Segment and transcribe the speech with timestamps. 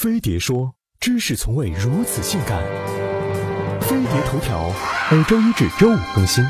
[0.00, 2.62] 飞碟说：“知识从未如此性感。”
[3.82, 4.70] 飞碟头条
[5.10, 6.46] 每周一至周五更新。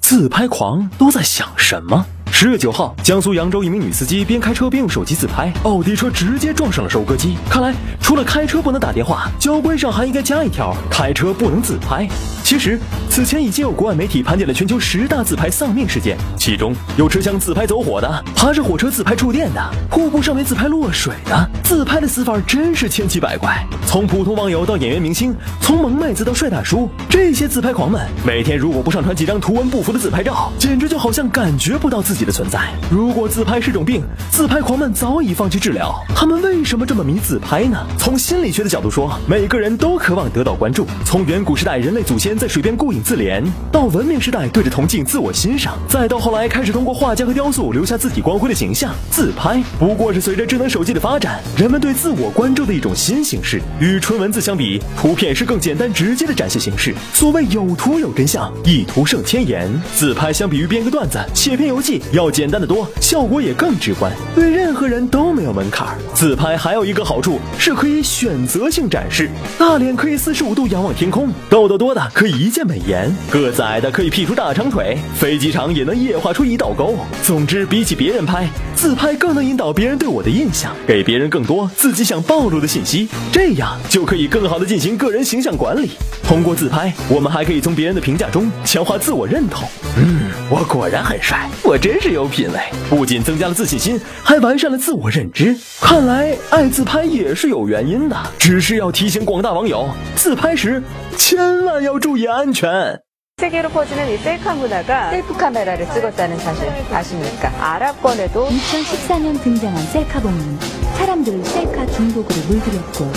[0.00, 2.04] 自拍狂都在想什么？
[2.32, 7.36] 十月九号，江苏扬州一名女司机边开车边用手机自拍，奥迪车直接撞上了收割机。
[7.48, 12.08] 看来，除了开车不能打电话，交规上还应该加一条：开车不能自拍。
[12.42, 12.80] 其实，
[13.10, 21.50] 此前已经有国外媒体盘点了全球十大自拍丧命事件，其中有持枪自拍走火的，爬着火车自拍触电的，瀑布上面自拍落水的。
[21.64, 32.60] 自拍的死法真是千奇百怪，从普通网友到演员明星，从萌妹子到帅大叔，这些自拍狂们每天如果不上传几张图文不符的自拍照，简直就好像感觉不到自己的存在。
[32.92, 35.92] 如果自拍是种病，自拍狂们早已放弃治疗。
[36.14, 37.84] 他们为什么这么迷自拍呢？
[37.98, 40.86] 从心理学的角度说，每个人都渴望得到关注。
[41.04, 51.40] 从远古时代人类祖先在水边顾影自怜，到文明时代对着铜镜自我欣赏，再到后来开始通过画家和雕塑留下自己光辉的形象，自拍不过是随着智能手机的发展。
[51.56, 56.94] 人们对自我关注的一种新形式，与纯文字相比，图片是更简单直接的展现形式。
[57.12, 59.70] 所谓有图有真相，一图胜千言。
[59.94, 65.98] 自拍相比于编个段子、写篇游记要简单的多，效果也更直观，对任何人都没有门槛。
[66.14, 69.28] 自拍还有一个好处是可以选择性展示，
[69.58, 72.89] 大脸可以四十五度仰望天空，痘痘多的可以一键美颜，
[73.30, 76.98] 个子矮的可以 P 出大长腿，飞机场也能液化出一道沟。
[77.22, 78.48] 总之，比起别人拍，
[78.80, 81.70] 自拍更能引导别人对我的印象，给别人更多。
[81.76, 85.90] 自己想暴露的信息，这样就可以更好的进行个人形象管理。
[86.22, 89.68] 通过自拍，我们还可以从别人的评价中强化自我认同。
[89.98, 92.58] 嗯，我果然很帅，我真是有品味。
[92.88, 95.54] 不仅增加了自信心，还完善了自我认知。
[95.82, 100.82] 看来爱自拍也是有原因的，只是要提醒广大网友，自拍时
[101.18, 102.98] 千万要注意安全。
[103.40, 107.48] 세계로 퍼지는 이 셀카 문화가 셀프 카메라를 찍었다는 사실 아십니까?
[107.58, 110.58] 아랍권에도 2014년 등장한 셀카봉은
[110.98, 113.10] 사람들을 셀카 중독으로 물들였고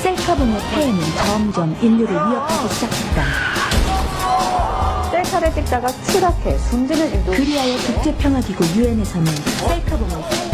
[0.00, 3.24] 셀카봉의 폐해는 점점 인류를 위협하기 시작했다.
[5.10, 10.47] 셀카를 찍다가 추락해 숨지는 일도 그리하여 국제평화기구 유엔에서는 셀카봉을